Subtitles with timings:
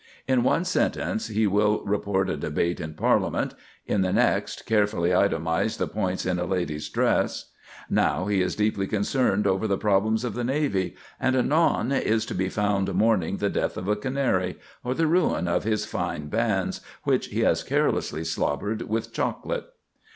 [0.27, 5.85] In one sentence he will report a debate in Parliament—in the next, carefully itemize the
[5.87, 7.51] points in a lady's dress;
[7.87, 12.33] now he is deeply concerned over the problems of the navy, and anon is to
[12.33, 16.81] be found mourning the death of a canary, or the ruin of his fine bands,
[17.03, 19.67] which he has carelessly slobbered with chocolate.